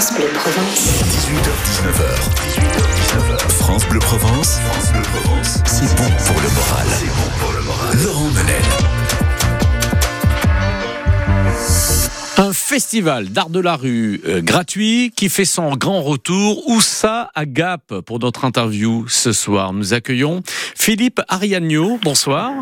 [0.00, 1.02] France Bleu Provence.
[1.10, 3.50] 18h, 19h.
[3.50, 4.58] France Bleu Provence.
[4.72, 5.58] France Bleu Provence.
[5.66, 6.86] C'est bon pour le moral.
[6.88, 7.98] C'est bon pour le moral.
[8.02, 9.09] Laurent Menel.
[12.36, 16.66] Un festival d'art de la rue euh, gratuit qui fait son grand retour.
[16.68, 19.72] Où ça à Gap pour notre interview ce soir?
[19.72, 21.98] Nous accueillons Philippe Ariagno.
[22.02, 22.52] Bonsoir.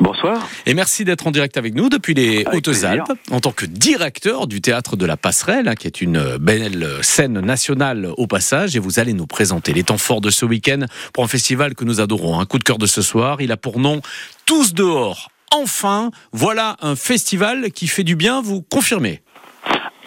[0.00, 0.48] Bonsoir.
[0.64, 2.46] Et merci d'être en direct avec nous depuis les.
[2.50, 6.88] Hautes-Alpes en tant que directeur du théâtre de la Passerelle, hein, qui est une belle
[7.02, 8.76] scène nationale au passage.
[8.76, 11.84] Et vous allez nous présenter les temps forts de ce week-end pour un festival que
[11.84, 12.40] nous adorons.
[12.40, 13.42] Un coup de cœur de ce soir.
[13.42, 14.00] Il a pour nom
[14.46, 15.30] Tous dehors.
[15.52, 19.22] Enfin, voilà un festival qui fait du bien, vous confirmez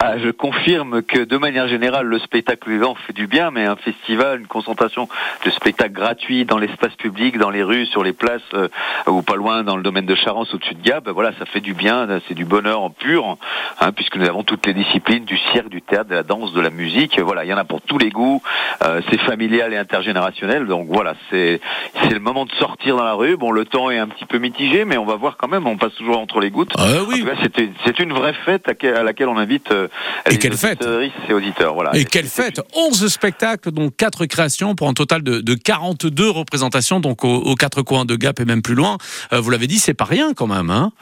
[0.06, 3.76] Ah, je confirme que de manière générale, le spectacle vivant fait du bien, mais un
[3.76, 5.08] festival, une concentration
[5.46, 8.68] de spectacles gratuits dans l'espace public, dans les rues, sur les places, euh,
[9.06, 11.60] ou pas loin dans le domaine de Charence, au-dessus de Gap, ben voilà, ça fait
[11.62, 13.38] du bien, c'est du bonheur en pur,
[13.80, 16.60] hein, puisque nous avons toutes les disciplines du cirque, du théâtre, de la danse, de
[16.60, 17.18] la musique.
[17.20, 18.42] Voilà, il y en a pour tous les goûts.
[18.84, 21.60] euh, c'est familial et intergénérationnel, donc voilà, c'est
[22.02, 23.36] c'est le moment de sortir dans la rue.
[23.38, 25.66] Bon, le temps est un petit peu mitigé, mais on va voir quand même.
[25.66, 26.72] On passe toujours entre les gouttes.
[26.76, 27.24] Ah oui.
[27.86, 29.88] c'est une- vraie fête à laquelle on invite euh,
[30.30, 30.86] Et quelle fête
[31.28, 31.74] et auditeurs.
[31.74, 31.90] Voilà.
[31.96, 37.00] Et quelle fête 11 spectacles, dont 4 créations pour un total de, de 42 représentations,
[37.00, 38.96] donc aux, aux quatre coins de Gap et même plus loin.
[39.32, 40.70] Euh, vous l'avez dit, c'est pas rien quand même.
[40.70, 40.92] Hein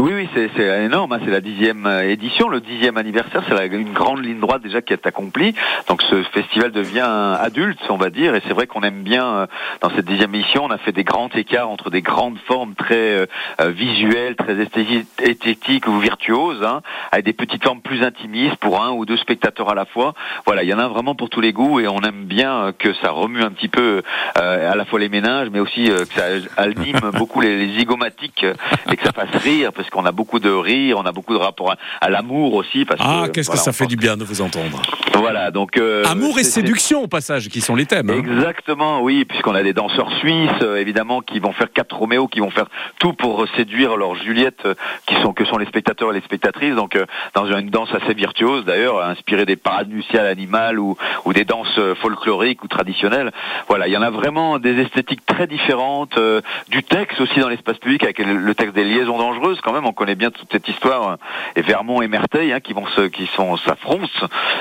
[0.00, 1.12] Oui, oui, c'est énorme.
[1.12, 3.42] hein, C'est la dixième euh, édition, le dixième anniversaire.
[3.48, 5.54] C'est une grande ligne droite déjà qui est accomplie.
[5.88, 8.34] Donc ce festival devient adulte, on va dire.
[8.34, 9.46] Et c'est vrai qu'on aime bien euh,
[9.80, 10.64] dans cette dixième édition.
[10.64, 13.26] On a fait des grands écarts entre des grandes formes très
[13.60, 16.80] euh, visuelles, très esthéti- esthétiques ou virtuoses, hein,
[17.12, 20.14] avec des petites formes plus intimistes pour un ou deux spectateurs à la fois.
[20.46, 21.80] Voilà, il y en a vraiment pour tous les goûts.
[21.80, 24.02] Et on aime bien euh, que ça remue un petit peu
[24.38, 26.24] euh, à la fois les ménages, mais aussi euh, que ça
[26.56, 28.44] anime beaucoup les, les zygomatiques
[28.90, 31.38] et que ça fasse rire, parce qu'on a beaucoup de rire, on a beaucoup de
[31.38, 32.84] rapport à, à l'amour aussi.
[32.84, 34.80] Parce Ah, que, qu'est-ce voilà, que ça fait du bien de vous entendre.
[35.20, 38.10] Voilà, donc euh, Amour et séduction au passage, qui sont les thèmes.
[38.10, 38.18] hein.
[38.18, 42.40] Exactement, oui, puisqu'on a des danseurs suisses, euh, évidemment, qui vont faire quatre Roméo, qui
[42.40, 42.66] vont faire
[42.98, 44.74] tout pour séduire leur Juliette, euh,
[45.06, 46.74] qui sont que sont les spectateurs et les spectatrices.
[46.74, 51.32] Donc, euh, dans une danse assez virtuose, d'ailleurs, inspirée des parades nuptiales animales ou, ou
[51.32, 53.32] des danses euh, folkloriques ou traditionnelles.
[53.68, 57.48] Voilà, il y en a vraiment des esthétiques très différentes, euh, du texte aussi dans
[57.48, 59.60] l'espace public, avec le, texte des liaisons dangereuses.
[59.62, 61.16] Quand même, on connaît bien toute cette histoire.
[61.56, 64.06] et Vermont et Merteil, hein, qui vont se, qui sont s'affrontent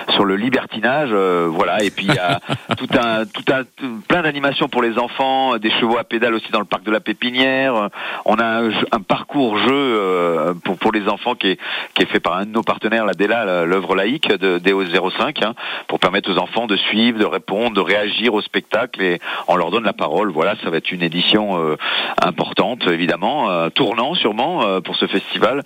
[0.09, 1.09] sur le libertinage.
[1.11, 2.39] euh, voilà, et puis il y a
[2.77, 6.49] tout un, tout un, tout- plein d'animations pour les enfants, des chevaux à pédales aussi
[6.51, 7.75] dans le parc de la Pépinière.
[7.75, 7.87] Euh,
[8.25, 8.61] On a
[8.97, 11.59] un, parcours jeu euh, pour pour les enfants qui est
[11.93, 14.83] qui est fait par un de nos partenaires, la DELA, la- l'œuvre laïque de DO
[14.85, 15.53] 05, hein,
[15.89, 19.19] pour permettre aux enfants de suivre, de répondre, de réagir au spectacle et
[19.49, 20.29] on leur donne la parole.
[20.31, 21.75] Voilà, ça va être une édition euh,
[22.21, 25.61] importante évidemment, euh, tournant sûrement euh, pour ce festival,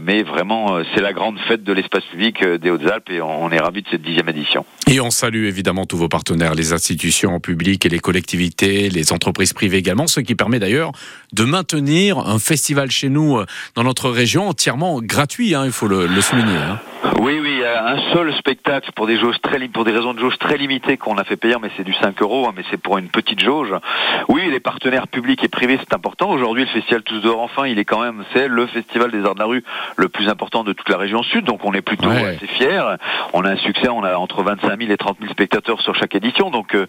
[0.00, 3.58] mais vraiment c'est la grande fête de l'espace public des Hautes-Alpes et on, on est
[3.60, 4.64] ravis de cette dixième édition.
[4.88, 9.52] Et on salue évidemment tous vos partenaires, les institutions publiques et les collectivités, les entreprises
[9.52, 10.90] privées également, ce qui permet d'ailleurs
[11.32, 13.46] de maintenir un festival chez nous euh,
[13.76, 16.56] dans notre région entièrement gratuit, hein, il faut le, le souligner.
[16.56, 16.80] hein.
[17.20, 20.36] Oui, oui, euh, un seul spectacle pour des jauges très pour des raisons de jauge
[20.38, 22.98] très limitées qu'on a fait payer, mais c'est du 5 euros, hein, mais c'est pour
[22.98, 23.68] une petite jauge.
[24.28, 26.30] Oui, les partenaires publics et privés, c'est important.
[26.30, 29.34] Aujourd'hui, le festival Tous dehors enfin, il est quand même, c'est le festival des arts
[29.34, 29.62] de la rue
[29.96, 32.36] le plus important de toute la région sud, donc on est plutôt Ouais.
[32.36, 32.96] assez fiers.
[33.32, 36.14] On a un succès, on a entre 25 000 et 30 000 spectateurs sur chaque
[36.14, 36.86] édition, donc euh,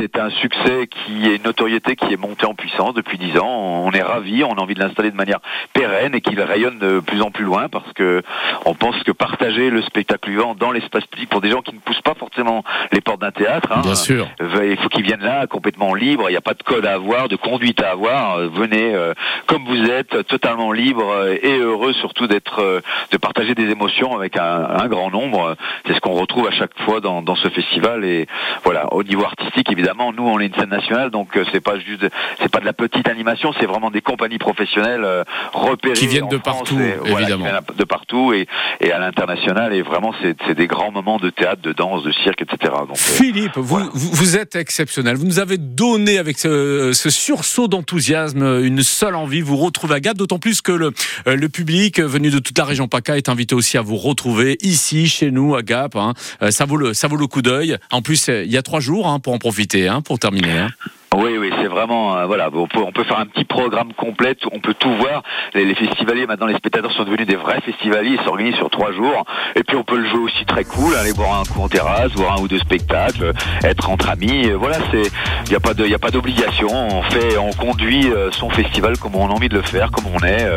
[0.00, 3.48] c'est un succès qui est une notoriété qui est montée en puissance depuis 10 ans.
[3.84, 5.40] On est ravis, on a envie de l'installer de manière
[5.72, 8.22] pérenne et qu'il rayonne de plus en plus loin parce que
[8.64, 11.80] on pense que partager le spectacle vivant dans l'espace public pour des gens qui ne
[11.80, 14.28] poussent pas forcément les portes d'un théâtre, hein, Bien sûr.
[14.40, 16.94] euh, il faut qu'ils viennent là complètement libres, il n'y a pas de code à
[16.94, 18.38] avoir, de conduite à avoir.
[18.38, 19.14] Euh, Venez euh,
[19.46, 22.80] comme vous êtes, totalement libre et heureux surtout d'être, euh,
[23.10, 24.42] de partager des émotions avec un,
[24.82, 25.56] un grand nombre.
[25.86, 28.04] C'est ce qu'on retrouve à chaque fois dans, dans ce festival.
[28.04, 28.26] Et
[28.64, 31.78] voilà, au niveau artistique, évidemment, nous on est une scène nationale, donc euh, c'est pas
[31.78, 32.06] juste,
[32.40, 36.24] c'est pas de la petite animation, c'est vraiment des compagnies professionnelles euh, repérées Qui viennent
[36.24, 37.44] en de France partout, et, voilà, qui évidemment.
[37.44, 38.46] viennent de partout et,
[38.80, 39.72] et à l'international.
[39.74, 42.72] Et vraiment, c'est des grands moments de théâtre, de danse, de cirque, etc.
[42.88, 43.86] Donc, euh, Philippe, vous, voilà.
[43.92, 45.16] vous, vous êtes exceptionnel.
[45.16, 50.00] Vous nous avez donné avec ce, ce sursaut d'enthousiasme une seule envie, vous retrouver à
[50.00, 50.92] Gap, d'autant plus que le,
[51.26, 55.08] le public venu de toute la région PACA est invité aussi à vous retrouver ici,
[55.08, 55.96] chez nous, à Gap.
[55.96, 56.14] hein.
[56.42, 57.76] Euh, ça, vaut le, ça vaut le coup d'œil.
[57.90, 60.58] En plus, euh, il y a trois jours hein, pour en profiter, hein, pour terminer.
[60.58, 60.68] hein.
[61.14, 62.48] Oui, oui, c'est vraiment euh, voilà.
[62.54, 64.34] On peut, faire un petit programme complet.
[64.50, 65.22] On peut tout voir.
[65.52, 68.16] Les, festivaliers maintenant, les spectateurs sont devenus des vrais festivaliers.
[68.18, 69.26] Ils s'organisent sur trois jours.
[69.54, 70.94] Et puis on peut le jouer aussi très cool.
[70.94, 73.32] Aller boire un coup en terrasse, voir un ou deux spectacles,
[73.62, 74.50] être entre amis.
[74.52, 75.02] Voilà, c'est.
[75.46, 76.68] Il y a pas de, y a pas d'obligation.
[76.72, 80.26] On fait, on conduit son festival comme on a envie de le faire, comme on
[80.26, 80.48] est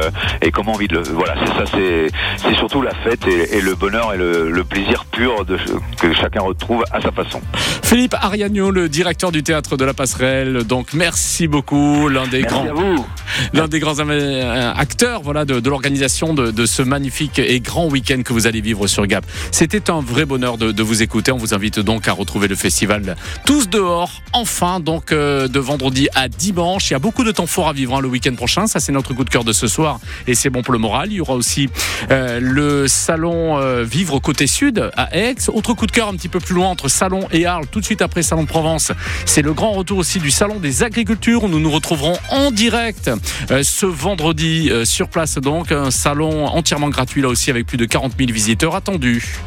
[0.42, 1.04] et comme on a envie de le.
[1.04, 1.66] Voilà, c'est ça.
[1.74, 2.08] C'est,
[2.38, 5.58] c'est surtout la fête et, le bonheur et le plaisir de,
[6.00, 7.40] que chacun retrouve à sa façon.
[7.84, 10.64] Philippe Ariagno, le directeur du théâtre de la Passerelle.
[10.64, 13.06] Donc merci beaucoup, l'un des Merci grands,
[13.54, 18.22] l'un des grands acteurs, voilà, de, de l'organisation de, de ce magnifique et grand week-end
[18.24, 19.26] que vous allez vivre sur Gap.
[19.52, 21.32] C'était un vrai bonheur de, de vous écouter.
[21.32, 23.16] On vous invite donc à retrouver le festival
[23.46, 26.90] tous dehors, enfin, donc euh, de vendredi à dimanche.
[26.90, 28.68] Il y a beaucoup de temps fort à vivre hein, le week-end prochain.
[28.68, 31.12] Ça, c'est notre coup de cœur de ce soir et c'est bon pour le moral.
[31.12, 31.70] Il y aura aussi
[32.12, 35.36] euh, le salon euh, Vivre côté sud à Aix.
[35.48, 37.86] Autre coup de cœur un petit peu plus loin entre Salon et Arles, tout de
[37.86, 38.92] suite après Salon de Provence.
[39.26, 43.12] C'est le grand retour aussi du Salon des agricultures où nous nous retrouverons en direct
[43.52, 45.36] euh, ce vendredi euh, sur place.
[45.36, 49.38] Donc un salon entièrement gratuit là aussi avec plus de 40 000 visiteurs attendus.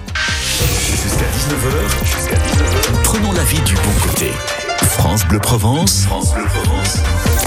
[0.90, 4.31] Jusqu'à 19h, jusqu'à 19h, prenons la vie du bon côté.
[4.82, 6.99] France Bleu Provence, France Bleu Provence,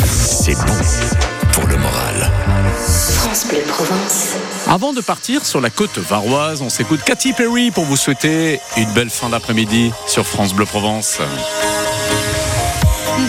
[0.05, 2.31] c'est bon pour le moral.
[2.75, 4.35] France Bleu Provence.
[4.67, 8.91] Avant de partir sur la côte varoise, on s'écoute Katy Perry pour vous souhaiter une
[8.93, 11.19] belle fin d'après-midi sur France Bleu Provence.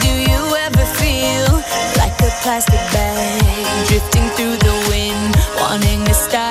[0.00, 1.62] Do you ever feel
[1.96, 3.42] like a plastic bag
[3.86, 6.41] drifting through the wind, wanting to start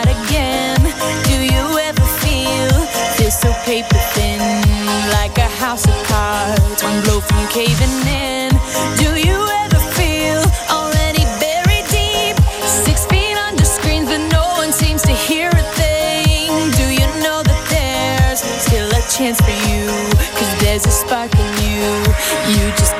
[20.83, 21.91] there's a spark in you.
[22.53, 22.90] You just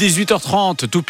[0.00, 1.02] 18h30, tout